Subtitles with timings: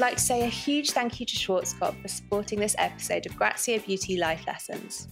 [0.00, 3.36] I'd like to say a huge thank you to Schwarzkopf for supporting this episode of
[3.36, 5.08] Grazia Beauty Life Lessons.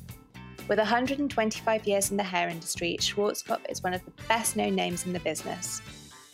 [0.66, 5.04] With 125 years in the hair industry, Schwarzkopf is one of the best known names
[5.04, 5.82] in the business.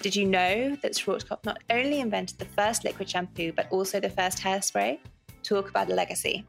[0.02, 4.08] Did you know that Schwarzkopf not only invented the first liquid shampoo, but also the
[4.08, 5.00] first hairspray?
[5.42, 6.46] Talk about a legacy.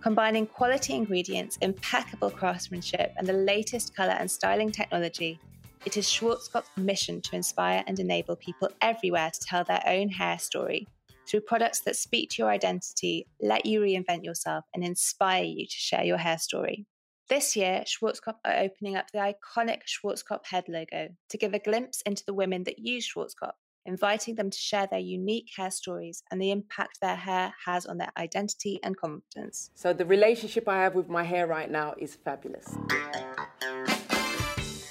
[0.00, 5.40] Combining quality ingredients, impeccable craftsmanship, and the latest colour and styling technology,
[5.84, 10.38] it is Schwarzkopf's mission to inspire and enable people everywhere to tell their own hair
[10.38, 10.86] story
[11.28, 15.76] through products that speak to your identity, let you reinvent yourself, and inspire you to
[15.76, 16.86] share your hair story.
[17.28, 22.00] This year, Schwarzkopf are opening up the iconic Schwarzkopf head logo to give a glimpse
[22.02, 23.52] into the women that use Schwarzkopf,
[23.84, 27.98] inviting them to share their unique hair stories and the impact their hair has on
[27.98, 29.70] their identity and confidence.
[29.74, 32.74] So, the relationship I have with my hair right now is fabulous.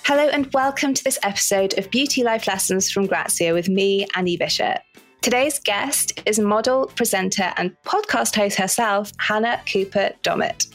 [0.03, 4.37] Hello, and welcome to this episode of Beauty Life Lessons from Grazia with me, Annie
[4.37, 4.77] Bishop.
[5.21, 10.73] Today's guest is model, presenter, and podcast host herself, Hannah Cooper Dommett.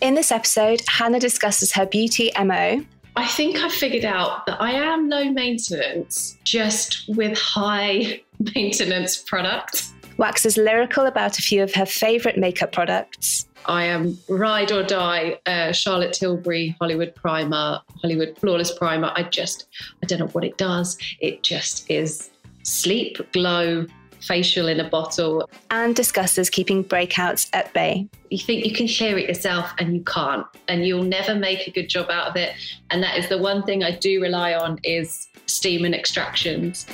[0.00, 2.84] In this episode, Hannah discusses her beauty MO.
[3.16, 8.20] I think I've figured out that I am low maintenance, just with high
[8.54, 9.92] maintenance products.
[10.18, 13.46] Waxes lyrical about a few of her favourite makeup products.
[13.66, 19.12] I am ride or die uh, Charlotte Tilbury Hollywood Primer, Hollywood Flawless Primer.
[19.14, 19.66] I just,
[20.02, 20.96] I don't know what it does.
[21.20, 22.30] It just is
[22.68, 23.86] sleep, glow,
[24.20, 25.48] facial in a bottle.
[25.70, 28.08] And discusses keeping breakouts at bay.
[28.30, 31.70] You think you can clear it yourself and you can't, and you'll never make a
[31.70, 32.52] good job out of it.
[32.90, 36.86] And that is the one thing I do rely on is steam and extractions.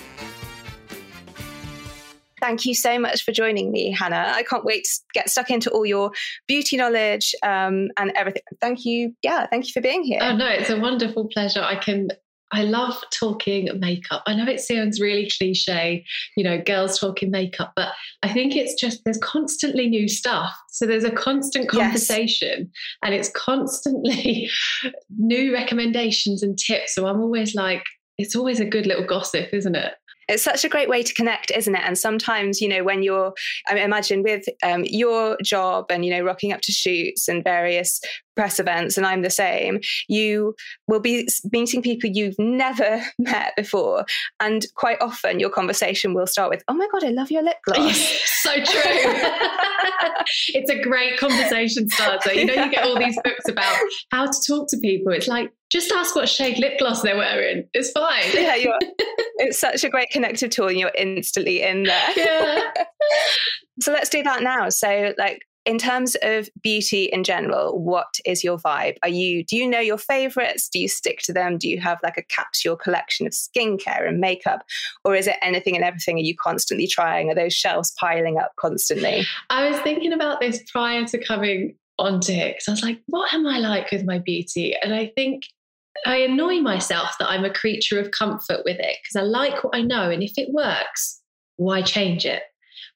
[2.40, 4.32] Thank you so much for joining me, Hannah.
[4.34, 6.10] I can't wait to get stuck into all your
[6.46, 8.42] beauty knowledge um, and everything.
[8.60, 9.16] Thank you.
[9.22, 10.18] Yeah, thank you for being here.
[10.20, 11.62] Oh, no, it's a wonderful pleasure.
[11.62, 12.10] I can
[12.54, 14.22] I love talking makeup.
[14.26, 16.04] I know it sounds really cliche,
[16.36, 17.88] you know, girls talking makeup, but
[18.22, 20.54] I think it's just there's constantly new stuff.
[20.70, 22.98] So there's a constant conversation yes.
[23.02, 24.48] and it's constantly
[25.18, 26.94] new recommendations and tips.
[26.94, 27.82] So I'm always like,
[28.18, 29.94] it's always a good little gossip, isn't it?
[30.28, 33.32] it's such a great way to connect isn't it and sometimes you know when you're
[33.68, 38.00] i imagine with um, your job and you know rocking up to shoots and various
[38.36, 40.54] press events and i'm the same you
[40.88, 44.04] will be meeting people you've never met before
[44.40, 47.56] and quite often your conversation will start with oh my god i love your lip
[47.64, 47.96] gloss
[48.42, 49.02] so true
[50.48, 53.76] it's a great conversation starter you know you get all these books about
[54.10, 57.64] how to talk to people it's like just ask what shade lip gloss they're wearing.
[57.74, 58.22] It's fine.
[58.32, 58.78] Yeah,
[59.38, 62.10] it's such a great connective tool and you're instantly in there.
[62.16, 62.70] Yeah.
[63.80, 64.68] so let's do that now.
[64.68, 68.96] So, like, in terms of beauty in general, what is your vibe?
[69.02, 70.68] Are you do you know your favorites?
[70.68, 71.58] Do you stick to them?
[71.58, 74.64] Do you have like a capsule collection of skincare and makeup?
[75.04, 76.16] Or is it anything and everything?
[76.16, 77.30] Are you constantly trying?
[77.30, 79.26] Are those shelves piling up constantly?
[79.50, 83.32] I was thinking about this prior to coming onto it because I was like, what
[83.32, 84.74] am I like with my beauty?
[84.82, 85.44] And I think
[86.06, 89.76] I annoy myself that I'm a creature of comfort with it because I like what
[89.76, 90.10] I know.
[90.10, 91.20] And if it works,
[91.56, 92.42] why change it?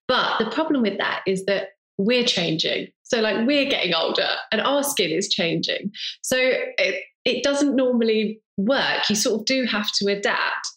[0.08, 1.68] But the problem with that is that
[1.98, 2.88] we're changing.
[3.02, 5.92] So, like, we're getting older and our skin is changing.
[6.22, 9.08] So, it, it doesn't normally work.
[9.10, 10.68] You sort of do have to adapt.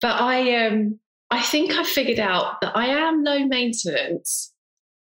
[0.00, 0.98] But I, um,
[1.30, 4.52] I think I figured out that I am low maintenance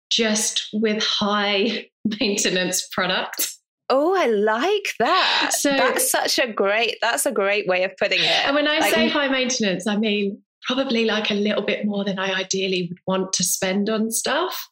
[0.10, 1.90] just with high
[2.20, 3.60] maintenance products.
[3.90, 5.52] Oh, I like that.
[5.58, 8.46] So that's such a great that's a great way of putting it.
[8.46, 12.04] And when I like, say high maintenance, I mean probably like a little bit more
[12.04, 14.68] than I ideally would want to spend on stuff.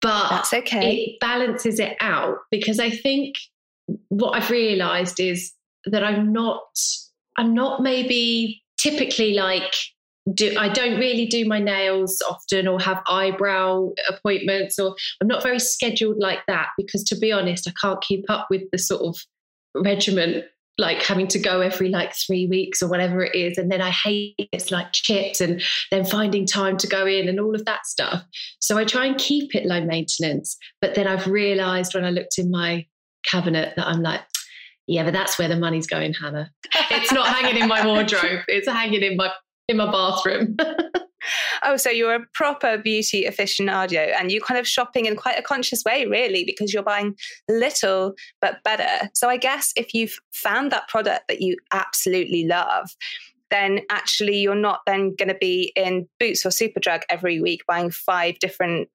[0.00, 0.96] But that's okay.
[0.96, 3.34] It balances it out because I think
[4.08, 5.52] what I've realized is
[5.86, 6.62] that I'm not
[7.36, 9.74] I'm not maybe typically like
[10.34, 15.42] do I don't really do my nails often or have eyebrow appointments or I'm not
[15.42, 19.02] very scheduled like that because to be honest I can't keep up with the sort
[19.02, 19.16] of
[19.74, 20.44] regimen
[20.78, 23.90] like having to go every like three weeks or whatever it is and then I
[23.90, 27.84] hate it's like chips and then finding time to go in and all of that
[27.84, 28.24] stuff
[28.60, 32.38] so I try and keep it low maintenance but then I've realized when I looked
[32.38, 32.86] in my
[33.24, 34.22] cabinet that I'm like
[34.88, 36.50] yeah, but that's where the money's going, Hannah.
[36.90, 38.40] It's not hanging in my wardrobe.
[38.48, 39.30] It's hanging in my
[39.68, 40.56] in my bathroom.
[41.62, 45.42] oh, so you're a proper beauty aficionado and you're kind of shopping in quite a
[45.42, 47.16] conscious way, really, because you're buying
[47.48, 49.08] little but better.
[49.14, 52.90] So I guess if you've found that product that you absolutely love,
[53.50, 57.90] then actually you're not then going to be in Boots or Superdrug every week buying
[57.90, 58.88] five different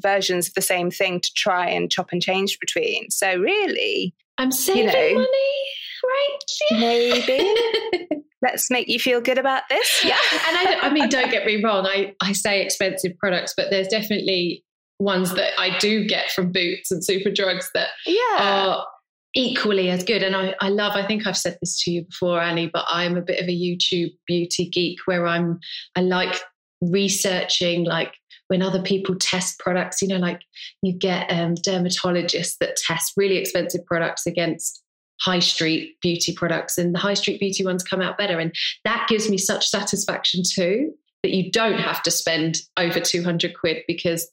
[0.00, 3.10] versions of the same thing to try and chop and change between.
[3.10, 5.60] So really, I'm saving you know, money,
[6.04, 6.38] right?
[6.72, 8.20] Maybe.
[8.42, 10.04] let's make you feel good about this.
[10.04, 10.18] Yeah.
[10.48, 11.86] and I, I mean, don't get me wrong.
[11.86, 14.64] I, I say expensive products, but there's definitely
[14.98, 18.36] ones that I do get from Boots and Superdrugs that yeah.
[18.38, 18.86] are
[19.34, 20.22] equally as good.
[20.22, 23.16] And I, I love, I think I've said this to you before, Annie, but I'm
[23.16, 25.58] a bit of a YouTube beauty geek where I'm,
[25.96, 26.40] I like
[26.80, 28.14] researching like
[28.48, 30.40] when other people test products, you know, like
[30.82, 34.82] you get um, dermatologists that test really expensive products against
[35.20, 38.38] high street beauty products and the high street beauty ones come out better.
[38.38, 43.54] And that gives me such satisfaction too that you don't have to spend over 200
[43.58, 44.30] quid because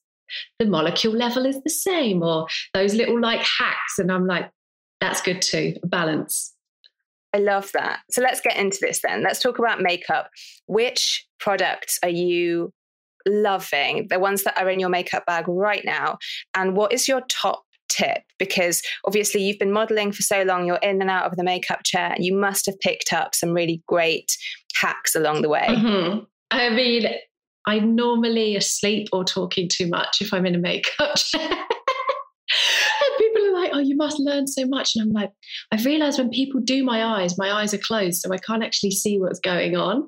[0.59, 3.99] the molecule level is the same or those little like hacks.
[3.99, 4.49] And I'm like,
[4.99, 6.53] that's good too, balance.
[7.33, 7.99] I love that.
[8.09, 9.21] So let's get into this then.
[9.21, 10.29] Let's talk about makeup.
[10.65, 12.73] Which products are you
[13.27, 14.07] loving?
[14.09, 16.17] The ones that are in your makeup bag right now.
[16.55, 18.23] And what is your top tip?
[18.39, 21.81] Because obviously you've been modeling for so long, you're in and out of the makeup
[21.83, 22.13] chair.
[22.15, 24.37] and You must have picked up some really great
[24.75, 25.65] hacks along the way.
[25.67, 26.19] Mm-hmm.
[26.51, 27.07] I mean,
[27.65, 31.65] I'm normally asleep or talking too much if I'm in a makeup chair
[33.77, 34.95] oh, you must learn so much.
[34.95, 35.31] And I'm like,
[35.71, 38.91] I've realized when people do my eyes, my eyes are closed, so I can't actually
[38.91, 40.07] see what's going on.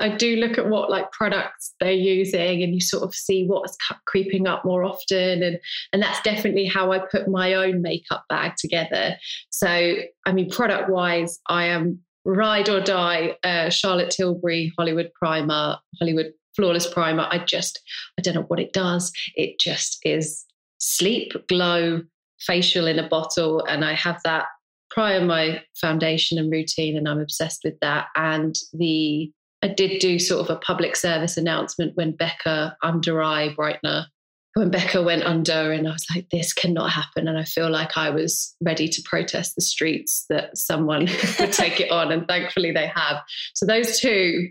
[0.00, 3.76] I do look at what like products they're using, and you sort of see what's
[4.06, 5.58] creeping up more often, and
[5.92, 9.16] and that's definitely how I put my own makeup bag together.
[9.50, 15.76] So, I mean, product wise, I am ride or die uh, Charlotte Tilbury Hollywood Primer,
[15.98, 17.26] Hollywood Flawless Primer.
[17.30, 17.80] I just,
[18.18, 19.12] I don't know what it does.
[19.34, 20.44] It just is
[20.78, 22.02] sleep, glow,
[22.46, 24.46] facial in a bottle, and I have that
[24.90, 28.06] prior my foundation and routine, and I'm obsessed with that.
[28.16, 29.30] And the
[29.64, 34.06] I did do sort of a public service announcement when Becca under eye brightener
[34.54, 37.26] when Becca went under, and I was like, this cannot happen.
[37.26, 41.80] And I feel like I was ready to protest the streets that someone would take
[41.80, 42.12] it on.
[42.12, 43.22] And thankfully they have.
[43.54, 44.48] So those two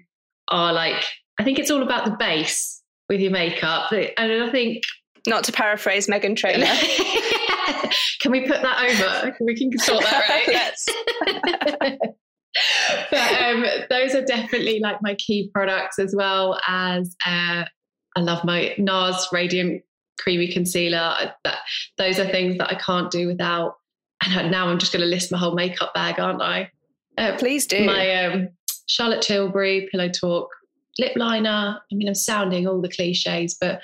[0.47, 1.05] are like,
[1.39, 3.91] I think it's all about the base with your makeup.
[3.91, 4.83] And I think.
[5.27, 6.65] Not to paraphrase Meghan Trainor.
[8.19, 9.37] can we put that over?
[9.41, 10.47] We can sort that right.
[10.47, 10.85] yes.
[13.11, 17.63] but um, those are definitely like my key products as well as uh,
[18.15, 19.83] I love my NARS Radiant
[20.19, 21.33] Creamy Concealer.
[21.43, 21.57] That,
[21.97, 23.75] those are things that I can't do without.
[24.23, 26.69] And now I'm just going to list my whole makeup bag, aren't I?
[27.17, 27.85] Uh, Please do.
[27.85, 28.49] My um,
[28.87, 30.49] Charlotte Tilbury Pillow Talk
[30.99, 31.79] lip liner.
[31.91, 33.81] I mean, I'm sounding all the cliches, but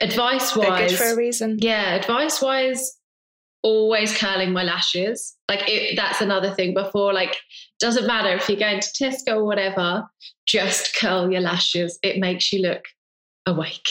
[0.00, 1.58] advice wise, for a reason.
[1.60, 2.97] Yeah, advice wise,
[3.62, 5.34] always curling my lashes.
[5.48, 6.74] Like it, that's another thing.
[6.74, 7.36] Before, like,
[7.80, 10.04] doesn't matter if you're going to Tesco or whatever,
[10.46, 11.98] just curl your lashes.
[12.02, 12.84] It makes you look
[13.46, 13.88] awake.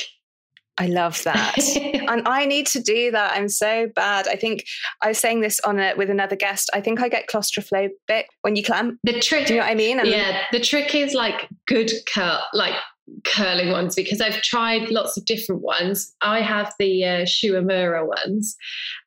[0.80, 1.58] I love that.
[2.08, 3.34] and I need to do that.
[3.34, 4.28] I'm so bad.
[4.28, 4.64] I think
[5.02, 6.70] I was saying this on it with another guest.
[6.74, 9.00] I think I get claustrophobic when you clamp.
[9.04, 10.00] The trick, do you know what I mean?
[10.00, 12.76] And yeah, the trick is like good curl, like
[13.24, 16.14] curling ones because I've tried lots of different ones.
[16.22, 18.56] I have the uh, Shu ones,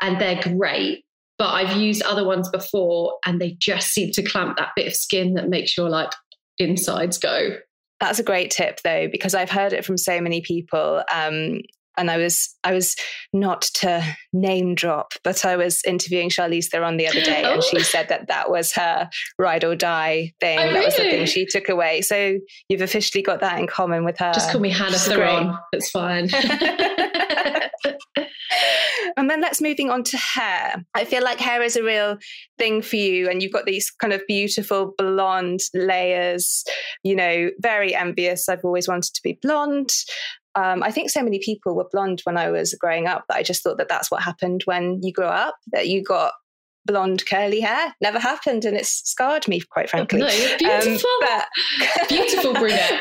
[0.00, 1.04] and they're great.
[1.38, 4.94] But I've used other ones before, and they just seem to clamp that bit of
[4.94, 6.12] skin that makes your like
[6.58, 7.56] insides go.
[7.98, 11.02] That's a great tip, though, because I've heard it from so many people.
[11.12, 11.60] Um,
[11.96, 12.96] and I was I was
[13.32, 14.02] not to
[14.32, 17.54] name drop, but I was interviewing Charlize Theron the other day, oh.
[17.54, 17.82] and she oh.
[17.82, 19.08] said that that was her
[19.38, 20.58] ride or die thing.
[20.58, 20.84] Oh, that really?
[20.86, 22.02] was the thing she took away.
[22.02, 22.38] So
[22.68, 24.32] you've officially got that in common with her.
[24.32, 25.56] Just call me Hannah Theron.
[25.72, 26.28] It's fine.
[29.16, 30.84] and then let's moving on to hair.
[30.94, 32.16] I feel like hair is a real
[32.58, 36.64] thing for you, and you've got these kind of beautiful blonde layers.
[37.02, 38.48] You know, very envious.
[38.48, 39.90] I've always wanted to be blonde
[40.54, 43.42] um, I think so many people were blonde when I was growing up that I
[43.42, 46.32] just thought that that's what happened when you grow up, that you got
[46.86, 47.94] blonde curly hair.
[48.00, 50.20] Never happened, and it's scarred me, quite frankly.
[50.20, 51.10] No, you're beautiful.
[51.22, 51.30] Um,
[51.78, 52.08] but...
[52.08, 53.00] beautiful brunette.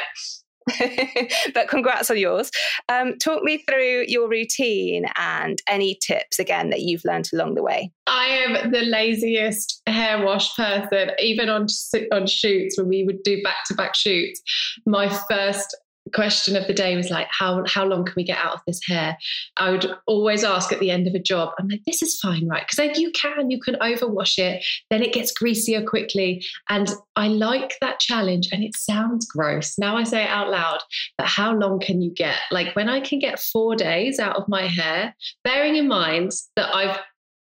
[1.53, 2.51] but congrats on yours.
[2.89, 7.63] Um, talk me through your routine and any tips again that you've learned along the
[7.63, 7.91] way.
[8.07, 11.67] I am the laziest hair wash person, even on
[12.11, 14.41] on shoots when we would do back to back shoots.
[14.85, 15.75] My first
[16.13, 18.81] question of the day was like how how long can we get out of this
[18.85, 19.17] hair?
[19.57, 22.47] I would always ask at the end of a job i'm like this is fine
[22.47, 22.65] right?
[22.67, 26.43] Because you can you can overwash it then it gets greasier quickly.
[26.69, 29.77] And i like that challenge and it sounds gross.
[29.77, 30.79] Now i say it out loud
[31.17, 32.37] but how long can you get?
[32.51, 36.73] Like when i can get four days out of my hair bearing in mind that
[36.73, 36.99] i've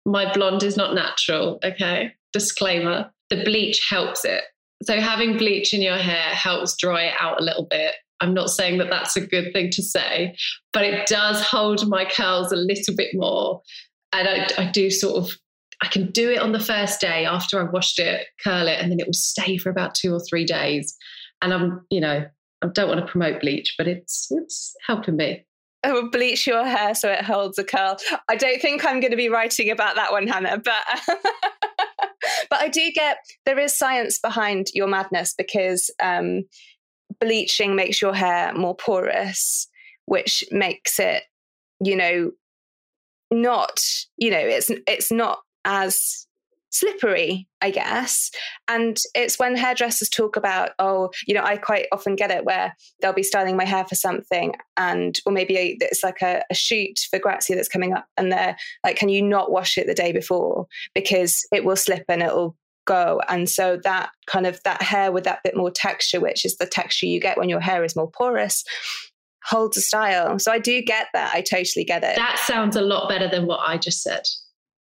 [0.05, 2.13] my blonde is not natural okay?
[2.34, 4.43] Disclaimer the bleach helps it.
[4.84, 8.50] So having bleach in your hair helps dry it out a little bit I'm not
[8.50, 10.34] saying that that's a good thing to say,
[10.72, 13.62] but it does hold my curls a little bit more.
[14.13, 15.38] And I, I do sort of
[15.82, 18.89] I can do it on the first day after I've washed it, curl it, and
[18.89, 20.96] then it will stay for about two or three days.
[21.42, 22.24] And I'm, you know,
[22.62, 25.46] I don't want to promote bleach, but it's it's helping me.
[25.84, 27.98] I will bleach your hair so it holds a curl.
[28.30, 30.86] I don't think I'm going to be writing about that one, Hannah, but
[32.50, 36.44] but I do get there is science behind your madness because um,
[37.24, 39.68] bleaching makes your hair more porous,
[40.06, 41.24] which makes it,
[41.84, 42.32] you know,
[43.32, 43.80] not
[44.18, 46.27] you know it's it's not as
[46.74, 48.32] slippery, I guess.
[48.68, 52.75] And it's when hairdressers talk about, oh, you know, I quite often get it where
[53.00, 57.00] they'll be styling my hair for something, and or maybe it's like a, a shoot
[57.10, 60.12] for Grazia that's coming up, and they're like, can you not wash it the day
[60.12, 63.22] before because it will slip and it'll go.
[63.30, 66.66] And so that kind of that hair with that bit more texture which is the
[66.66, 68.63] texture you get when your hair is more porous
[69.46, 70.40] holds a style.
[70.40, 71.34] So i do get that.
[71.34, 72.16] I totally get it.
[72.16, 74.24] That sounds a lot better than what i just said.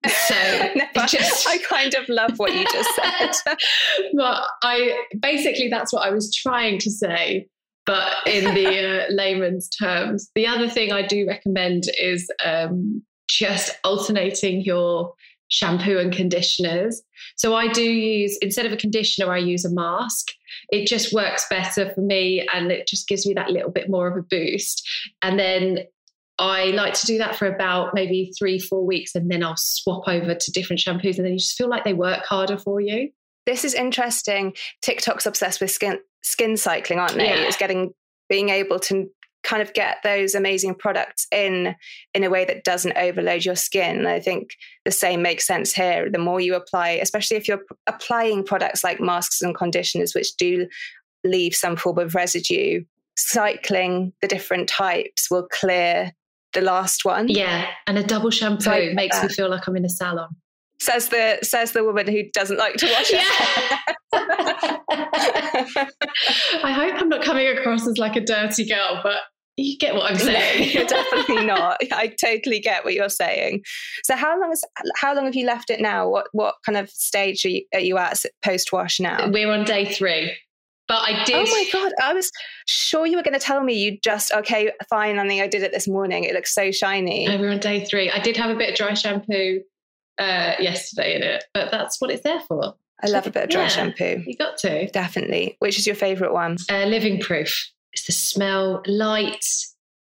[0.05, 0.35] So
[1.07, 3.31] just, I kind of love what you just said.
[4.13, 7.47] but I basically that's what I was trying to say,
[7.85, 10.29] but in the uh, layman's terms.
[10.35, 15.13] The other thing I do recommend is um, just alternating your
[15.49, 17.01] shampoo and conditioners.
[17.35, 20.31] So I do use instead of a conditioner, I use a mask.
[20.69, 24.07] It just works better for me and it just gives me that little bit more
[24.07, 24.87] of a boost.
[25.21, 25.79] And then
[26.39, 30.07] I like to do that for about maybe three, four weeks, and then I'll swap
[30.07, 33.11] over to different shampoos, and then you just feel like they work harder for you.
[33.45, 34.53] This is interesting.
[34.81, 37.25] TikTok's obsessed with skin skin cycling, aren't they?
[37.25, 37.45] Yeah.
[37.45, 37.93] It's getting
[38.29, 39.09] being able to
[39.43, 41.75] kind of get those amazing products in
[42.13, 44.07] in a way that doesn't overload your skin.
[44.07, 46.09] I think the same makes sense here.
[46.09, 50.67] The more you apply, especially if you're applying products like masks and conditioners, which do
[51.23, 52.83] leave some form of residue,
[53.17, 56.13] cycling the different types will clear
[56.53, 57.27] the last one.
[57.27, 59.29] Yeah, and a double shampoo so makes that.
[59.29, 60.29] me feel like I'm in a salon.
[60.79, 63.11] Says the says the woman who doesn't like to wash.
[63.11, 63.23] Yeah.
[66.63, 69.17] I hope I'm not coming across as like a dirty girl, but
[69.57, 70.59] you get what I'm saying.
[70.59, 71.77] No, you're definitely not.
[71.91, 73.63] I totally get what you're saying.
[74.03, 74.63] So how long is
[74.95, 76.07] how long have you left it now?
[76.07, 79.29] What what kind of stage are you, are you at post wash now?
[79.29, 80.33] We're on day three.
[80.87, 81.35] But I did.
[81.35, 81.93] Oh my god!
[82.01, 82.29] I was
[82.65, 85.17] sure you were going to tell me you just okay, fine.
[85.17, 86.25] I think I did it this morning.
[86.25, 87.25] It looks so shiny.
[87.29, 88.11] we're on day three.
[88.11, 89.61] I did have a bit of dry shampoo
[90.19, 92.75] uh, yesterday in it, but that's what it's there for.
[93.01, 94.23] I love a bit of dry yeah, shampoo.
[94.25, 95.55] You got to definitely.
[95.59, 96.57] Which is your favourite one?
[96.69, 97.71] Uh, living proof.
[97.93, 99.45] It's the smell, light,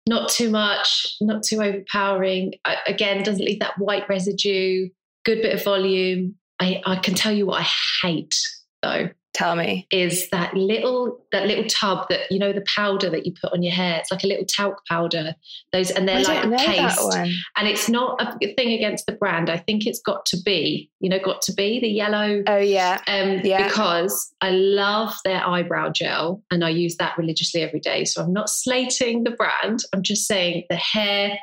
[0.08, 2.54] not too much, not too overpowering.
[2.64, 4.88] I, again, doesn't leave that white residue.
[5.24, 6.36] Good bit of volume.
[6.58, 7.68] I, I can tell you what I
[8.02, 8.34] hate
[8.82, 9.86] though Tell me.
[9.92, 13.62] Is that little that little tub that you know the powder that you put on
[13.62, 13.98] your hair?
[13.98, 15.34] It's like a little talc powder.
[15.72, 17.14] Those and they're I like paste.
[17.56, 19.48] And it's not a thing against the brand.
[19.48, 22.42] I think it's got to be, you know, got to be the yellow.
[22.48, 23.00] Oh yeah.
[23.06, 23.68] Um yeah.
[23.68, 28.04] because I love their eyebrow gel and I use that religiously every day.
[28.04, 29.80] So I'm not slating the brand.
[29.92, 31.38] I'm just saying the hair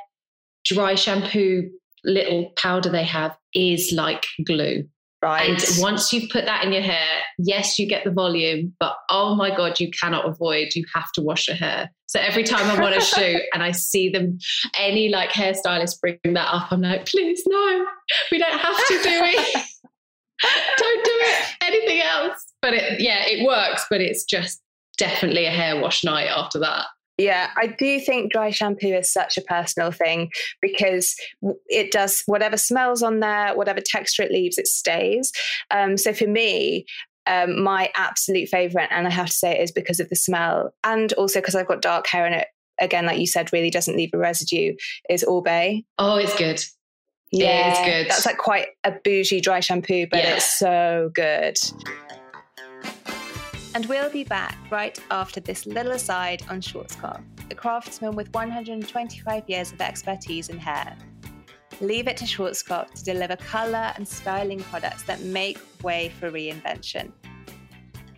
[0.65, 1.69] dry shampoo
[2.03, 4.87] little powder they have is like glue.
[5.21, 5.49] Right.
[5.49, 9.35] And once you've put that in your hair, yes, you get the volume, but oh
[9.35, 11.91] my God, you cannot avoid, you have to wash your hair.
[12.05, 14.37] So every time I'm on a shoot and I see them,
[14.77, 17.85] any like hairstylist bring that up, I'm like, please, no,
[18.31, 19.65] we don't have to do it.
[20.77, 21.55] don't do it.
[21.61, 22.45] Anything else.
[22.61, 24.61] But it, yeah, it works, but it's just
[24.97, 26.85] definitely a hair wash night after that.
[27.17, 30.29] Yeah, I do think dry shampoo is such a personal thing
[30.61, 31.15] because
[31.65, 35.31] it does whatever smells on there, whatever texture it leaves, it stays.
[35.71, 36.85] Um, so for me,
[37.25, 40.73] um, my absolute favorite, and I have to say it is because of the smell,
[40.83, 42.47] and also because I've got dark hair and it,
[42.79, 44.75] again, like you said, really doesn't leave a residue,
[45.09, 45.83] is Oribe.
[45.97, 46.63] Oh, it's good.
[47.31, 48.09] Yeah, it's good.
[48.09, 50.35] That's like quite a bougie dry shampoo, but yeah.
[50.35, 51.57] it's so good.
[53.77, 59.43] And we'll be back right after this little aside on Schwarzkopf, the craftsman with 125
[59.47, 60.97] years of expertise in hair.
[61.79, 67.11] Leave it to Schwarzkopf to deliver colour and styling products that make way for reinvention.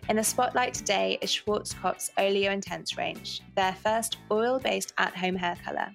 [0.08, 5.36] In the spotlight today is Schwarzkopf's Oleo Intense range, their first oil based at home
[5.36, 5.94] hair colour.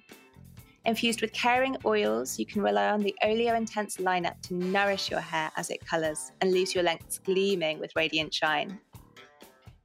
[0.84, 5.18] Infused with caring oils, you can rely on the Oleo Intense lineup to nourish your
[5.18, 8.78] hair as it colours and leaves your lengths gleaming with radiant shine.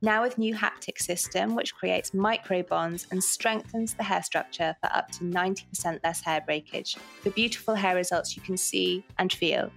[0.04, 4.92] Now with new haptic system, which creates micro bonds and strengthens the hair structure for
[4.92, 9.72] up to 90% less hair breakage, for beautiful hair results you can see and feel.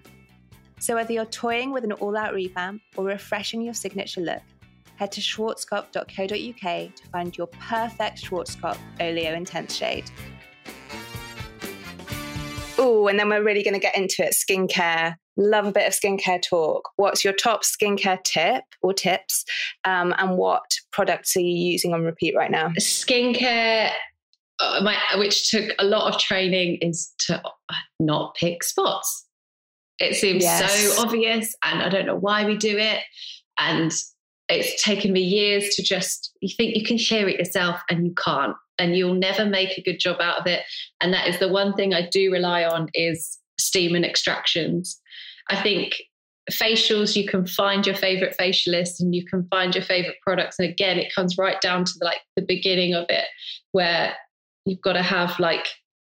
[0.80, 4.40] So whether you're toying with an all-out revamp or refreshing your signature look,
[4.96, 10.10] head to schwarzkopf.co.uk to find your perfect Schwarzkopf Oleo Intense shade.
[12.78, 15.16] oh, and then we're really going to get into it skincare.
[15.36, 16.90] Love a bit of skincare talk.
[16.96, 19.44] What's your top skincare tip or tips?
[19.84, 20.62] Um, and what
[20.92, 22.68] products are you using on repeat right now?
[22.78, 23.90] Skincare,
[24.60, 27.42] uh, my, which took a lot of training, is to
[27.98, 29.26] not pick spots.
[29.98, 30.72] It seems yes.
[30.72, 33.00] so obvious, and I don't know why we do it.
[33.58, 33.92] And
[34.48, 38.14] it's taken me years to just, you think you can share it yourself, and you
[38.14, 40.62] can't and you'll never make a good job out of it.
[41.00, 45.00] And that is the one thing I do rely on is steam and extractions.
[45.48, 45.94] I think
[46.50, 50.56] facials you can find your favorite facialist and you can find your favorite products.
[50.58, 53.24] And again it comes right down to the, like the beginning of it
[53.72, 54.14] where
[54.66, 55.66] you've got to have like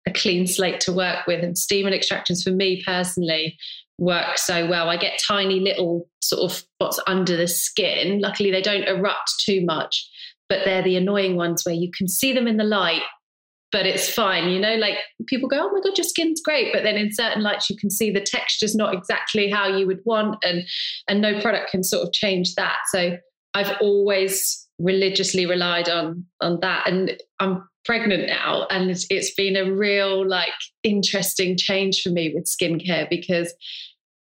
[0.07, 1.45] a clean slate to work with.
[1.45, 3.57] And steam and extractions for me personally
[3.99, 4.89] work so well.
[4.91, 8.21] I get tiny little sort of spots under the skin.
[8.21, 10.09] Luckily they don't erupt too much
[10.49, 13.03] but they're the annoying ones where you can see them in the light
[13.73, 16.83] but it's fine you know like people go oh my god your skin's great but
[16.83, 20.37] then in certain lights you can see the texture's not exactly how you would want
[20.45, 20.63] and
[21.09, 22.79] and no product can sort of change that.
[22.93, 23.17] So
[23.55, 29.57] i've always religiously relied on on that and i'm pregnant now and it's, it's been
[29.57, 30.51] a real like
[30.83, 33.55] interesting change for me with skincare because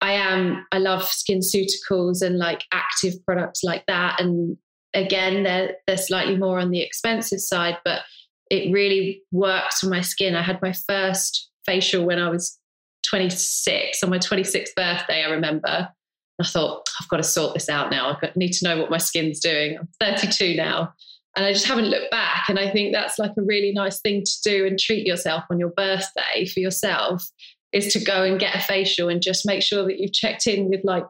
[0.03, 4.57] I am I love skin SkinCeuticals and like active products like that and
[4.95, 8.01] again, they're they're slightly more on the expensive side, but
[8.50, 10.35] it really works for my skin.
[10.35, 12.59] I had my first facial when I was
[13.09, 15.25] 26 on my 26th birthday.
[15.25, 15.88] I remember.
[16.40, 18.19] I thought I've got to sort this out now.
[18.23, 19.76] I need to know what my skin's doing.
[19.78, 20.92] I'm 32 now,
[21.37, 22.49] and I just haven't looked back.
[22.49, 25.59] And I think that's like a really nice thing to do and treat yourself on
[25.59, 27.25] your birthday for yourself
[27.73, 30.69] is to go and get a facial and just make sure that you've checked in
[30.69, 31.07] with like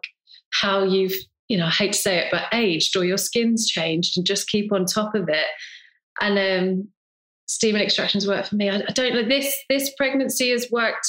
[0.52, 1.14] how you've
[1.50, 4.49] you know, I hate to say it, but aged or your skin's changed and just
[4.49, 5.47] keep on top of it.
[6.20, 6.88] And um,
[7.50, 8.71] steam and extractions work for me.
[8.71, 9.28] I, I don't know.
[9.28, 11.07] This this pregnancy has worked.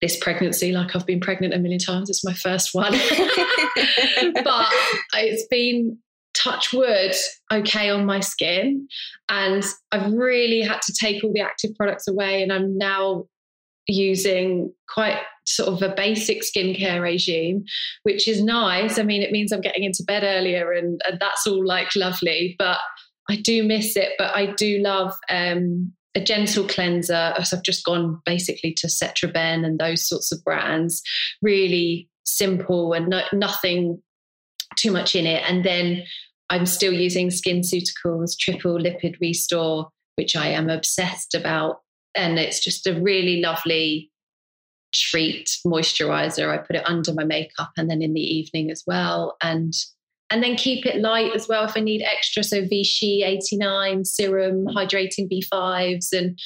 [0.00, 2.92] This pregnancy, like I've been pregnant a million times, it's my first one.
[4.44, 4.68] but
[5.14, 5.98] it's been
[6.34, 7.14] touch wood
[7.52, 8.86] okay on my skin
[9.28, 13.24] and i've really had to take all the active products away and i'm now
[13.88, 17.64] using quite sort of a basic skincare regime,
[18.02, 18.98] which is nice.
[18.98, 22.54] I mean, it means I'm getting into bed earlier and, and that's all like lovely,
[22.58, 22.78] but
[23.30, 24.12] I do miss it.
[24.18, 27.34] But I do love um, a gentle cleanser.
[27.44, 31.02] So I've just gone basically to Cetraben and those sorts of brands,
[31.42, 34.02] really simple and no, nothing
[34.76, 35.42] too much in it.
[35.48, 36.04] And then
[36.50, 41.80] I'm still using SkinCeuticals Triple Lipid Restore, which I am obsessed about
[42.14, 44.10] and it's just a really lovely
[44.92, 46.50] treat moisturizer.
[46.50, 49.36] I put it under my makeup and then in the evening as well.
[49.42, 49.72] And
[50.30, 52.42] and then keep it light as well if I need extra.
[52.44, 56.38] So Vichy 89 serum, hydrating B5s, and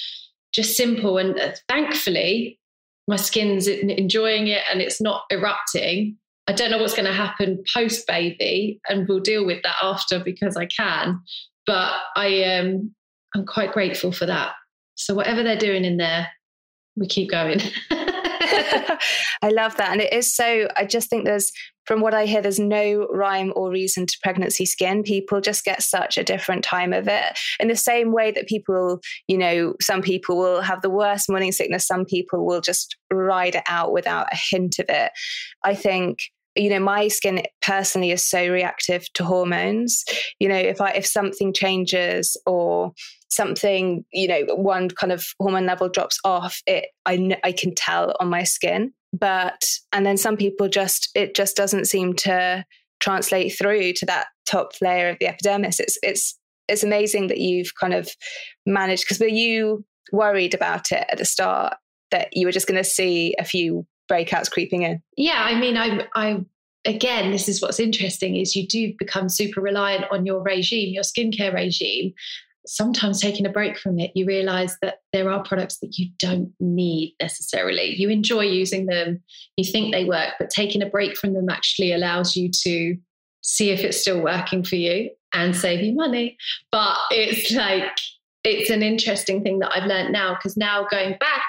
[0.53, 1.19] just simple.
[1.19, 2.59] And uh, thankfully,
[3.09, 6.17] my skin's enjoying it and it's not erupting.
[6.47, 10.19] I don't know what's going to happen post baby, and we'll deal with that after
[10.19, 11.21] because I can.
[11.67, 12.95] But I am um,
[13.35, 14.53] I'm quite grateful for that.
[14.97, 16.29] So whatever they're doing in there,
[16.97, 17.61] we keep going.
[19.43, 19.91] I love that.
[19.93, 21.53] And it is so, I just think there's,
[21.87, 25.03] from what I hear, there's no rhyme or reason to pregnancy skin.
[25.03, 27.39] People just get such a different time of it.
[27.59, 31.53] In the same way that people, you know, some people will have the worst morning
[31.53, 35.13] sickness, some people will just ride it out without a hint of it.
[35.65, 36.21] I think
[36.55, 40.05] you know my skin personally is so reactive to hormones
[40.39, 42.93] you know if i if something changes or
[43.35, 48.15] something you know one kind of hormone level drops off it i i can tell
[48.21, 52.65] on my skin but and then some people just it just doesn't seem to
[53.01, 57.75] translate through to that top layer of the epidermis it's it's it's amazing that you've
[57.75, 58.11] kind of
[58.67, 61.75] managed because were you worried about it at the start
[62.11, 65.03] that you were just going to see a few breakouts creeping in?
[65.17, 66.45] Yeah, I mean, I, I
[66.85, 71.03] again, this is what's interesting is you do become super reliant on your regime, your
[71.03, 72.13] skincare regime.
[72.67, 76.53] Sometimes taking a break from it, you realize that there are products that you don't
[76.61, 77.95] need necessarily.
[77.97, 79.23] You enjoy using them,
[79.57, 82.97] you think they work, but taking a break from them actually allows you to
[83.43, 86.37] see if it's still working for you and save you money.
[86.71, 87.91] But it's like,
[88.45, 91.43] it's an interesting thing that I've learned now because now going back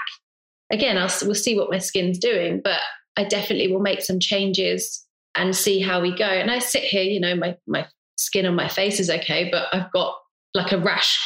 [0.72, 2.80] again, I'll, we'll see what my skin's doing, but
[3.16, 6.26] I definitely will make some changes and see how we go.
[6.26, 9.68] And I sit here, you know, my, my skin on my face is okay, but
[9.72, 10.16] I've got
[10.54, 11.20] like a rash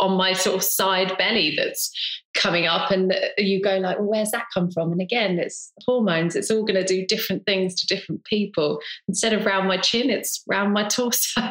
[0.00, 1.90] on my sort of side belly that's
[2.34, 6.36] coming up and you go like well, where's that come from and again it's hormones
[6.36, 10.10] it's all going to do different things to different people instead of round my chin
[10.10, 11.40] it's round my torso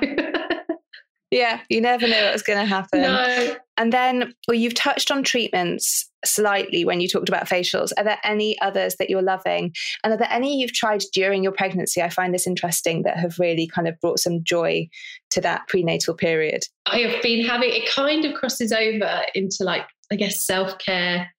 [1.31, 3.01] Yeah, you never knew know what's going to happen.
[3.01, 3.55] No.
[3.77, 7.91] And then, well, you've touched on treatments slightly when you talked about facials.
[7.97, 9.73] Are there any others that you're loving?
[10.03, 12.01] And are there any you've tried during your pregnancy?
[12.01, 14.89] I find this interesting that have really kind of brought some joy
[15.31, 16.63] to that prenatal period.
[16.85, 21.31] I have been having it kind of crosses over into like, I guess, self care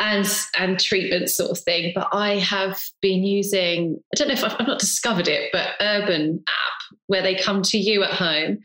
[0.00, 0.26] and
[0.58, 1.92] and treatment sort of thing.
[1.94, 5.74] But I have been using I don't know if I've, I've, not discovered it, but
[5.80, 8.58] Urban app where they come to you at home,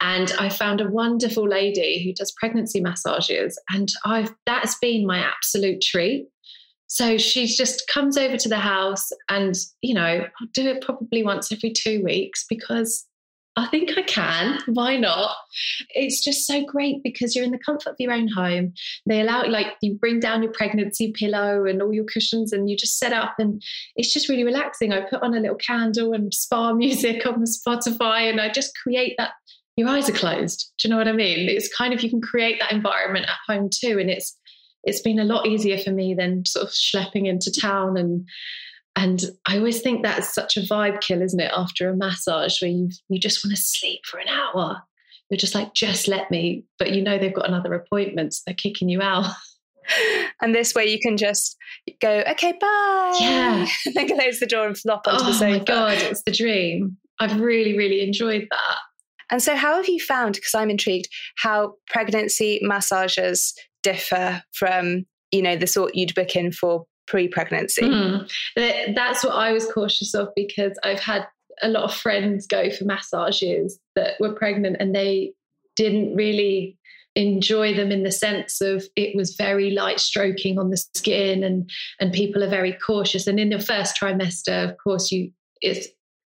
[0.00, 5.18] and I found a wonderful lady who does pregnancy massages, and I've that's been my
[5.18, 6.28] absolute treat.
[6.86, 11.24] So she just comes over to the house, and you know I'll do it probably
[11.24, 13.06] once every two weeks because
[13.54, 14.60] I think I can.
[14.66, 15.36] Why not?
[15.90, 18.72] It's just so great because you're in the comfort of your own home.
[19.06, 22.76] They allow, like, you bring down your pregnancy pillow and all your cushions and you
[22.76, 23.62] just set up, and
[23.94, 24.92] it's just really relaxing.
[24.92, 28.72] I put on a little candle and spa music on the Spotify, and I just
[28.82, 29.32] create that.
[29.76, 30.70] Your eyes are closed.
[30.78, 31.48] Do you know what I mean?
[31.48, 34.36] It's kind of you can create that environment at home too, and it's
[34.84, 38.26] it's been a lot easier for me than sort of schlepping into town and
[38.96, 41.50] and I always think that's such a vibe kill, isn't it?
[41.54, 44.82] After a massage where you you just want to sleep for an hour.
[45.30, 46.64] You're just like, just let me.
[46.78, 49.26] But you know they've got another appointment, so they're kicking you out.
[50.40, 51.56] And this way you can just
[52.00, 53.16] go, okay, bye.
[53.20, 53.66] Yeah.
[53.86, 55.44] and then close the door and flop onto oh the sofa.
[55.46, 56.96] Oh my God, it's the dream.
[57.18, 58.78] I've really, really enjoyed that.
[59.30, 65.42] And so, how have you found, because I'm intrigued, how pregnancy massages differ from, you
[65.42, 67.82] know, the sort you'd book in for pre-pregnancy.
[67.82, 68.26] Mm.
[68.56, 71.26] That's what I was cautious of because I've had
[71.60, 75.34] a lot of friends go for massages that were pregnant and they
[75.76, 76.78] didn't really
[77.14, 81.68] enjoy them in the sense of it was very light stroking on the skin and
[82.00, 85.88] and people are very cautious and in the first trimester of course you it's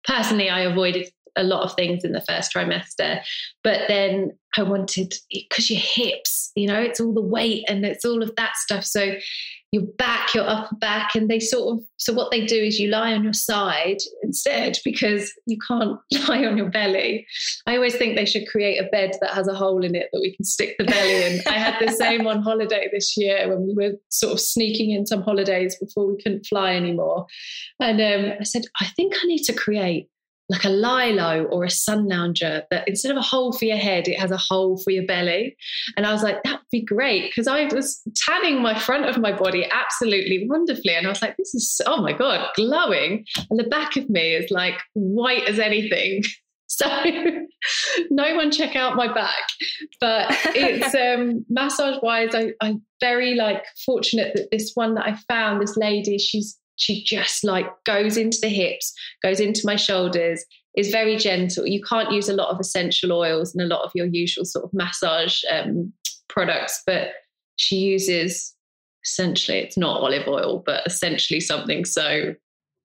[0.07, 3.21] personally I avoided a lot of things in the first trimester
[3.63, 8.05] but then I wanted because your hips you know it's all the weight and it's
[8.05, 9.15] all of that stuff so
[9.71, 12.89] your back, your upper back, and they sort of so what they do is you
[12.89, 17.25] lie on your side instead because you can't lie on your belly.
[17.65, 20.19] I always think they should create a bed that has a hole in it that
[20.19, 21.41] we can stick the belly in.
[21.47, 25.05] I had the same on holiday this year when we were sort of sneaking in
[25.05, 27.27] some holidays before we couldn't fly anymore.
[27.79, 30.09] And um, I said, I think I need to create
[30.51, 34.09] like a lilo or a sun lounger that instead of a hole for your head,
[34.09, 35.55] it has a hole for your belly.
[35.95, 39.17] And I was like, that would be great because I was tanning my front of
[39.17, 40.93] my body absolutely wonderfully.
[40.93, 43.25] And I was like, this is, oh my God, glowing.
[43.49, 46.23] And the back of me is like white as anything.
[46.73, 46.87] So
[48.09, 49.43] no one check out my back.
[49.99, 55.17] But it's um, massage wise, I, I'm very like fortunate that this one that I
[55.27, 58.91] found, this lady, she's she just like goes into the hips,
[59.21, 60.43] goes into my shoulders,
[60.75, 61.67] is very gentle.
[61.67, 64.65] You can't use a lot of essential oils and a lot of your usual sort
[64.65, 65.93] of massage um,
[66.27, 67.09] products, but
[67.57, 68.55] she uses
[69.05, 72.33] essentially it's not olive oil, but essentially something so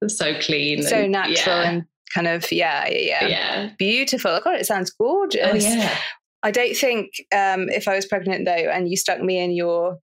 [0.08, 1.70] so clean, so and, natural, yeah.
[1.70, 4.38] and kind of yeah, yeah, yeah, beautiful.
[4.44, 5.40] God, it sounds gorgeous.
[5.42, 5.96] Oh, yeah.
[6.42, 9.98] I don't think um, if I was pregnant though, and you stuck me in your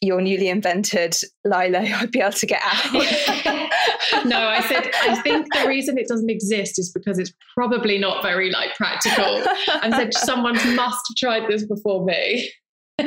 [0.00, 2.92] your newly invented Lilo, I'd be able to get out.
[4.24, 8.22] no, I said I think the reason it doesn't exist is because it's probably not
[8.22, 9.44] very like practical.
[9.82, 12.50] And said someone must have tried this before me.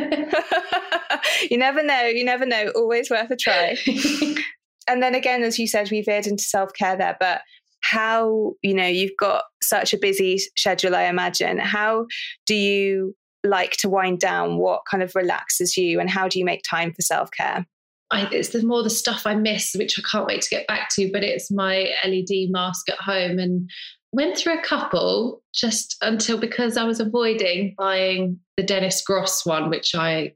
[1.49, 2.03] you never know.
[2.03, 2.71] You never know.
[2.75, 3.77] Always worth a try.
[4.87, 7.41] and then again, as you said, we veered into self care there, but
[7.81, 12.05] how you know you've got such a busy schedule i imagine how
[12.45, 14.57] do you like to wind down?
[14.57, 17.65] What kind of relaxes you, and how do you make time for self care?
[18.13, 21.09] it's the more the stuff I miss, which I can't wait to get back to.
[21.13, 23.69] But it's my LED mask at home, and
[24.11, 29.69] went through a couple just until because I was avoiding buying the Dennis Gross one,
[29.69, 30.33] which I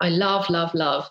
[0.00, 1.08] I love, love, love.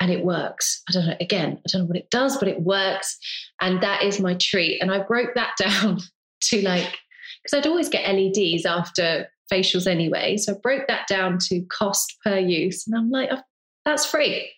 [0.00, 0.82] And it works.
[0.88, 3.18] I don't know, again, I don't know what it does, but it works.
[3.60, 4.80] And that is my treat.
[4.80, 5.98] And I broke that down
[6.44, 6.98] to like,
[7.42, 10.36] because I'd always get LEDs after facials anyway.
[10.36, 12.86] So I broke that down to cost per use.
[12.86, 13.42] And I'm like, oh,
[13.84, 14.50] that's free.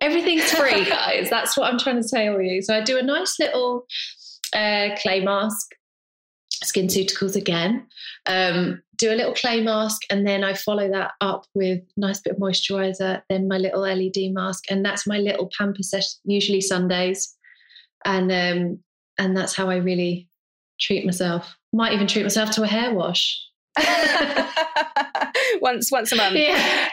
[0.00, 1.30] Everything's free, guys.
[1.30, 2.62] that's what I'm trying to tell you.
[2.62, 3.86] So I do a nice little
[4.52, 5.68] uh, clay mask,
[6.64, 7.86] skin SkinCeuticals again.
[8.26, 12.20] Um, do a little clay mask, and then I follow that up with a nice
[12.20, 16.60] bit of moisturizer, then my little LED mask, and that's my little pamper session, usually
[16.60, 17.36] Sundays.
[18.04, 18.78] And um,
[19.18, 20.28] and that's how I really
[20.80, 21.56] treat myself.
[21.72, 23.40] Might even treat myself to a hair wash.
[25.60, 26.36] once once a month.
[26.36, 26.88] Yeah.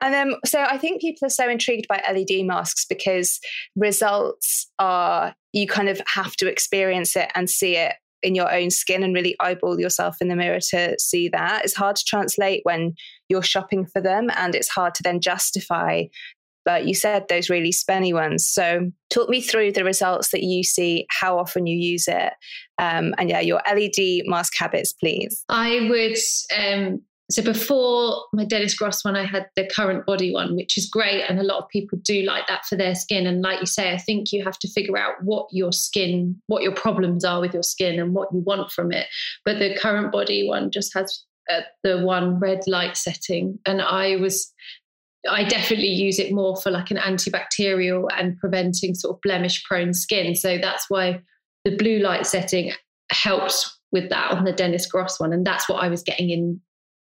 [0.00, 3.40] and then so I think people are so intrigued by LED masks because
[3.76, 8.70] results are you kind of have to experience it and see it in your own
[8.70, 11.62] skin and really eyeball yourself in the mirror to see that.
[11.64, 12.94] It's hard to translate when
[13.28, 16.04] you're shopping for them, and it's hard to then justify
[16.64, 18.46] but you said those really spenny ones.
[18.48, 22.32] So talk me through the results that you see, how often you use it,
[22.78, 25.44] um, and yeah, your LED mask habits, please.
[25.48, 26.16] I would.
[26.56, 31.22] Um, so before my Dennis Gross one, I had the CurrentBody one, which is great,
[31.22, 33.26] and a lot of people do like that for their skin.
[33.26, 36.62] And like you say, I think you have to figure out what your skin, what
[36.62, 39.06] your problems are with your skin, and what you want from it.
[39.44, 44.52] But the CurrentBody one just has uh, the one red light setting, and I was
[45.30, 49.94] I definitely use it more for like an antibacterial and preventing sort of blemish prone
[49.94, 50.34] skin.
[50.34, 51.20] So that's why
[51.64, 52.72] the blue light setting
[53.10, 55.32] helps with that on the Dennis Gross one.
[55.32, 56.60] And that's what I was getting in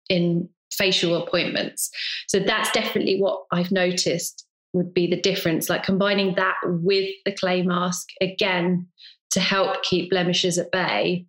[0.09, 1.89] in facial appointments.
[2.27, 5.69] So that's definitely what I've noticed would be the difference.
[5.69, 8.87] Like combining that with the clay mask again
[9.31, 11.25] to help keep blemishes at bay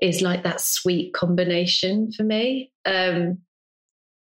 [0.00, 2.72] is like that sweet combination for me.
[2.84, 3.38] Um,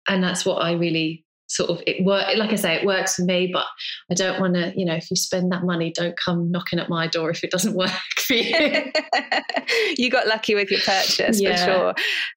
[0.08, 3.22] and that's what I really sort of it work like i say it works for
[3.22, 3.66] me but
[4.08, 6.88] i don't want to you know if you spend that money don't come knocking at
[6.88, 7.90] my door if it doesn't work
[8.30, 8.92] for you.
[9.96, 11.56] You got lucky with your purchase yeah.
[11.56, 11.94] for sure.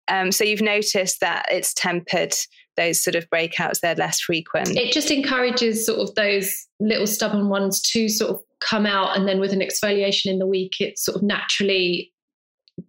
[0.08, 2.34] Um, so you've noticed that it's tempered
[2.78, 4.70] those sort of breakouts they're less frequent.
[4.70, 9.28] It just encourages sort of those little stubborn ones to sort of come out and
[9.28, 12.12] then with an exfoliation in the week it sort of naturally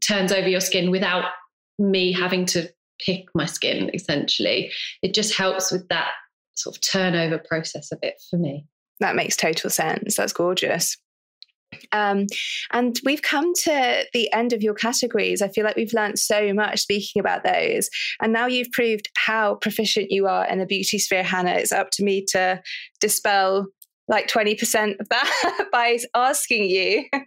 [0.01, 1.25] turns over your skin without
[1.79, 2.69] me having to
[3.05, 4.71] pick my skin essentially.
[5.03, 6.13] It just helps with that
[6.55, 8.67] sort of turnover process of it for me.
[9.01, 10.17] That makes total sense.
[10.17, 10.97] That's gorgeous.
[11.93, 12.27] Um,
[12.73, 15.43] and we've come to the end of your categories.
[15.43, 17.89] I feel like we've learned so much speaking about those.
[18.21, 21.55] And now you've proved how proficient you are in the beauty sphere, Hannah.
[21.55, 22.63] It's up to me to
[23.01, 23.67] dispel
[24.07, 27.05] like 20% of that by asking you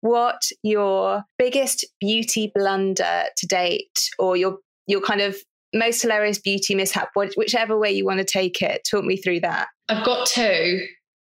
[0.00, 4.58] what your biggest beauty blunder to date or your
[4.90, 5.36] your kind of
[5.72, 8.86] most hilarious beauty mishap, whichever way you want to take it.
[8.90, 9.68] Talk me through that.
[9.88, 10.86] I've got two.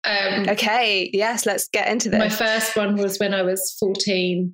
[0.03, 2.19] Um, okay, yes, let's get into this.
[2.19, 4.53] My first one was when I was 14.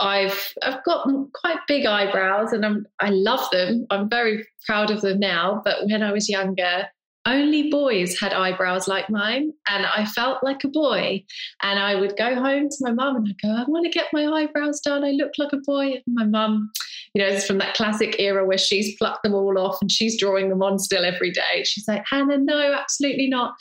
[0.00, 3.86] I've I've got quite big eyebrows and I'm I love them.
[3.90, 5.60] I'm very proud of them now.
[5.64, 6.88] But when I was younger,
[7.26, 11.22] only boys had eyebrows like mine and i felt like a boy
[11.62, 14.06] and i would go home to my mum and i'd go i want to get
[14.12, 16.70] my eyebrows done i look like a boy and my mum
[17.14, 20.18] you know it's from that classic era where she's plucked them all off and she's
[20.18, 21.64] drawing them on still every day.
[21.64, 23.54] She's like hannah no absolutely not.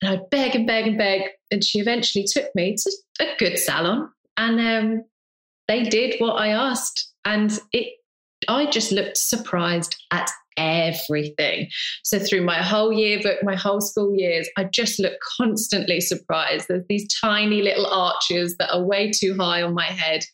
[0.00, 1.22] And i'd beg and beg and beg.
[1.50, 5.04] And she eventually took me to a good salon and um,
[5.68, 7.10] they did what i asked.
[7.24, 7.94] And it
[8.48, 11.68] I just looked surprised at everything.
[12.04, 16.66] So through my whole yearbook, my whole school years, I just look constantly surprised.
[16.68, 20.24] There's these tiny little arches that are way too high on my head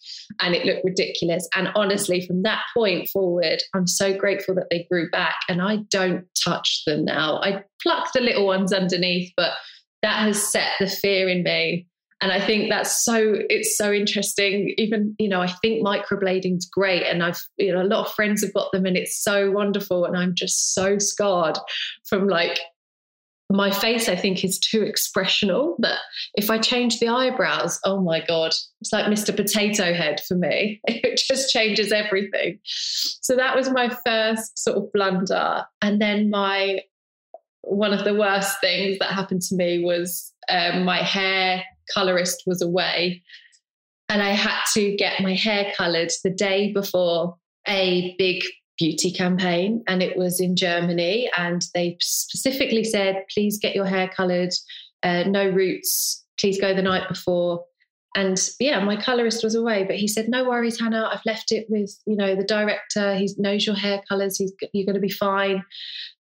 [0.41, 1.49] and it looked ridiculous.
[1.55, 5.79] And honestly, from that point forward, I'm so grateful that they grew back and I
[5.91, 7.41] don't touch them now.
[7.43, 9.53] I pluck the little ones underneath, but
[10.03, 11.87] that has set the fear in me
[12.21, 14.75] and i think that's so it's so interesting.
[14.77, 18.43] Even you know i think microblading's great and i've you know a lot of friends
[18.43, 21.59] have got them and it's so wonderful and i'm just so scarred
[22.09, 22.59] from like
[23.51, 25.99] my face i think is too expressional that
[26.35, 30.81] if i change the eyebrows oh my god it's like mr potato head for me.
[30.89, 32.59] It just changes everything.
[32.65, 36.83] So that was my first sort of blunder and then my
[37.63, 42.63] one of the worst things that happened to me was um, my hair colorist was
[42.63, 43.23] away
[44.09, 48.43] and I had to get my hair colored the day before a big
[48.79, 54.09] beauty campaign and it was in Germany and they specifically said please get your hair
[54.09, 54.53] colored
[55.03, 57.65] uh, no roots please go the night before
[58.17, 61.67] and yeah my colorist was away but he said no worries hannah i've left it
[61.69, 65.11] with you know the director he knows your hair colors he's you're going to be
[65.11, 65.63] fine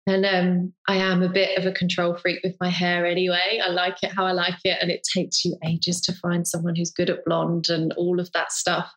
[0.09, 3.61] and um, I am a bit of a control freak with my hair anyway.
[3.62, 4.79] I like it how I like it.
[4.81, 8.33] And it takes you ages to find someone who's good at blonde and all of
[8.33, 8.90] that stuff.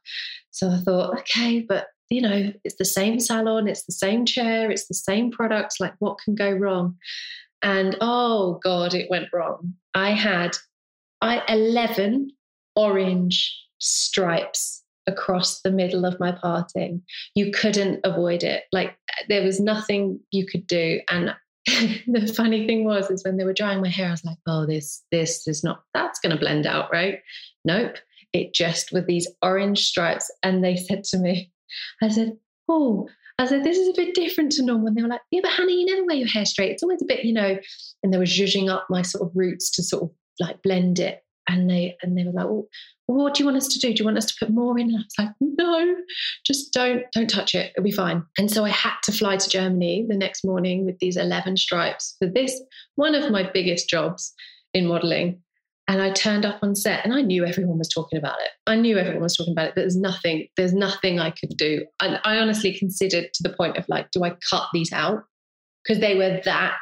[0.52, 4.72] So I thought, okay, but you know, it's the same salon, it's the same chair,
[4.72, 5.82] it's the same products.
[5.82, 6.96] Like, what can go wrong?
[7.62, 9.74] And oh God, it went wrong.
[9.94, 10.56] I had
[11.22, 12.32] I 11
[12.76, 17.02] orange stripes across the middle of my parting.
[17.36, 18.64] You couldn't avoid it.
[18.72, 18.96] Like
[19.30, 21.02] there was nothing you could do.
[21.10, 24.38] And the funny thing was is when they were drying my hair, I was like,
[24.48, 27.20] oh, this, this is not that's gonna blend out, right?
[27.66, 27.98] Nope.
[28.34, 30.32] It just with these orange stripes.
[30.44, 31.52] And they said to me,
[32.02, 32.38] I said,
[32.70, 33.10] Oh,
[33.42, 34.88] I said, this is a bit different to normal.
[34.88, 36.72] And they were like, yeah, but Hannah, you never wear your hair straight.
[36.72, 37.58] It's always a bit, you know,
[38.04, 41.24] and they were zhuzhing up my sort of roots to sort of like blend it.
[41.48, 42.68] And they and they were like, well,
[43.08, 43.94] what do you want us to do?
[43.94, 44.90] Do you want us to put more in?
[44.90, 45.96] And I was like, no,
[46.46, 47.72] just don't don't touch it.
[47.76, 48.24] It'll be fine.
[48.38, 52.16] And so I had to fly to Germany the next morning with these 11 stripes
[52.20, 52.60] for this
[52.96, 54.34] one of my biggest jobs
[54.74, 55.42] in modeling.
[55.88, 58.52] And I turned up on set and I knew everyone was talking about it.
[58.66, 61.86] I knew everyone was talking about it, but there's nothing, there's nothing I could do.
[62.02, 65.24] And I honestly considered to the point of like, do I cut these out?
[65.84, 66.82] Because they were that.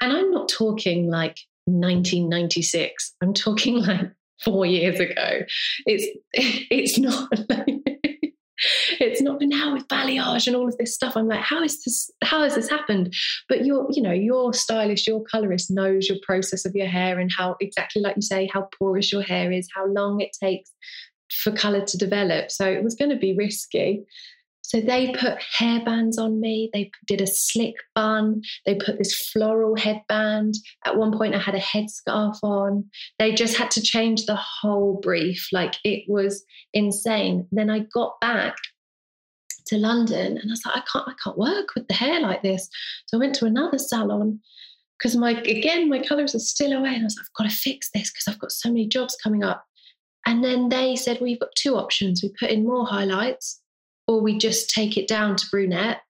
[0.00, 3.14] And I'm not talking like 1996.
[3.22, 4.10] I'm talking like
[4.42, 5.40] four years ago.
[5.86, 7.28] It's it's not
[9.00, 11.16] it's not now with balayage and all of this stuff.
[11.16, 12.10] I'm like, how is this?
[12.22, 13.12] How has this happened?
[13.48, 17.30] But your, you know, your stylist, your colorist knows your process of your hair and
[17.36, 20.70] how exactly like you say, how porous your hair is, how long it takes
[21.30, 22.50] for color to develop.
[22.50, 24.04] So it was going to be risky.
[24.66, 26.70] So they put hairbands on me.
[26.72, 28.40] They did a slick bun.
[28.64, 30.54] They put this floral headband.
[30.86, 32.88] At one point, I had a headscarf on.
[33.18, 35.48] They just had to change the whole brief.
[35.52, 37.46] Like it was insane.
[37.52, 38.56] Then I got back
[39.66, 42.42] to London and I was like, I can't, I can't work with the hair like
[42.42, 42.66] this.
[43.06, 44.40] So I went to another salon
[44.98, 46.94] because my again my colours are still away.
[46.94, 49.14] And I was like, I've got to fix this because I've got so many jobs
[49.22, 49.66] coming up.
[50.24, 52.22] And then they said, We've got two options.
[52.22, 53.60] We put in more highlights
[54.14, 56.00] or we just take it down to brunette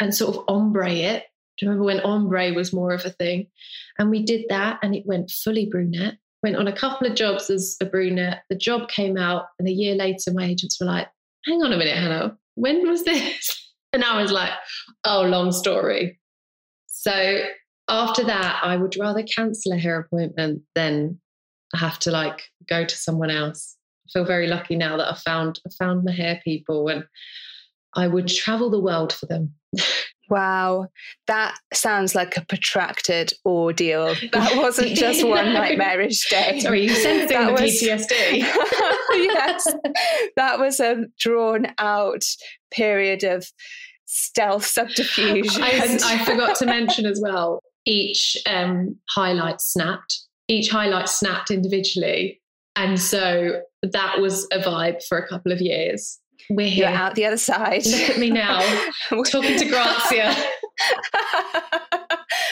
[0.00, 1.24] and sort of ombre it.
[1.58, 3.48] Do you remember when ombre was more of a thing?
[3.98, 6.16] And we did that and it went fully brunette.
[6.42, 8.42] Went on a couple of jobs as a brunette.
[8.48, 11.06] The job came out, and a year later, my agents were like,
[11.46, 13.58] hang on a minute, Hannah, when was this?
[13.94, 14.52] And I was like,
[15.04, 16.18] oh, long story.
[16.86, 17.42] So
[17.90, 21.20] after that, I would rather cancel a hair appointment than
[21.74, 23.76] have to like go to someone else
[24.12, 27.04] feel very lucky now that I found I found my hair people and
[27.94, 29.54] I would travel the world for them.
[30.30, 30.88] Wow,
[31.26, 34.14] that sounds like a protracted ordeal.
[34.32, 36.60] That wasn't just one nightmarish day.
[36.60, 38.38] Sorry, you sensing that the was, PTSD.
[39.12, 39.74] yes,
[40.36, 42.24] that was a drawn out
[42.70, 43.46] period of
[44.06, 45.58] stealth subterfuge.
[45.58, 47.60] I, I forgot to mention as well.
[47.84, 50.18] Each um, highlight snapped.
[50.48, 52.40] Each highlight snapped individually,
[52.76, 56.18] and so that was a vibe for a couple of years.
[56.50, 56.88] We're here.
[56.88, 57.86] You're out the other side.
[57.86, 58.60] Look at me now,
[59.24, 60.34] talking to Grazia.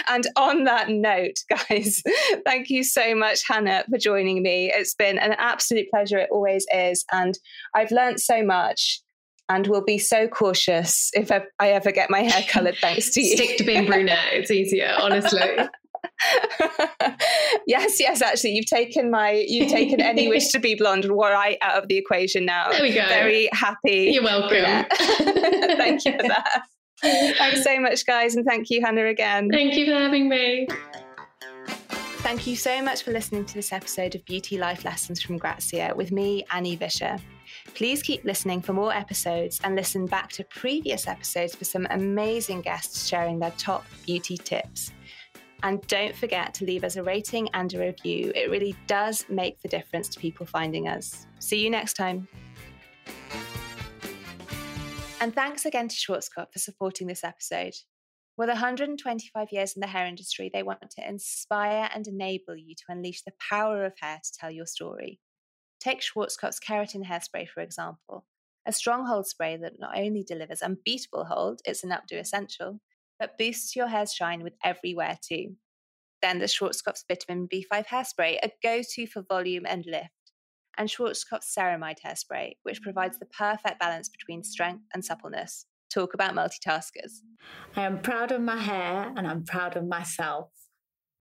[0.08, 2.02] and on that note, guys,
[2.44, 4.70] thank you so much, Hannah, for joining me.
[4.72, 6.18] It's been an absolute pleasure.
[6.18, 7.04] It always is.
[7.12, 7.38] And
[7.74, 9.00] I've learned so much
[9.48, 13.20] and will be so cautious if I, I ever get my hair coloured thanks to
[13.20, 13.36] you.
[13.36, 14.32] Stick to being brunette.
[14.32, 15.40] It's easier, honestly.
[17.66, 21.82] yes, yes, actually, you've taken my, you've taken any wish to be blonde right out
[21.82, 22.70] of the equation now.
[22.70, 23.06] There we go.
[23.06, 24.10] Very happy.
[24.12, 24.86] You're welcome.
[25.76, 26.62] thank you for that.
[27.02, 29.48] Thanks so much, guys, and thank you, Hannah, again.
[29.50, 30.68] Thank you for having me.
[32.22, 35.94] Thank you so much for listening to this episode of Beauty Life Lessons from Grazia
[35.96, 37.16] with me, Annie Vischer.
[37.74, 42.60] Please keep listening for more episodes and listen back to previous episodes for some amazing
[42.60, 44.92] guests sharing their top beauty tips.
[45.62, 48.32] And don't forget to leave us a rating and a review.
[48.34, 51.26] It really does make the difference to people finding us.
[51.38, 52.28] See you next time.
[55.20, 57.74] And thanks again to Schwarzkopf for supporting this episode.
[58.38, 62.84] With 125 years in the hair industry, they want to inspire and enable you to
[62.88, 65.20] unleash the power of hair to tell your story.
[65.78, 68.24] Take Schwarzkopf's Keratin Hairspray, for example,
[68.66, 72.80] a strong hold spray that not only delivers unbeatable hold, it's an updo essential,
[73.20, 75.54] but boosts your hair's shine with every wear too.
[76.22, 80.32] Then the Schwarzkopf's Vitamin B5 Hairspray, a go to for volume and lift,
[80.76, 85.66] and Schwarzkopf's Ceramide Hairspray, which provides the perfect balance between strength and suppleness.
[85.92, 87.20] Talk about multitaskers.
[87.76, 90.50] I am proud of my hair and I'm proud of myself.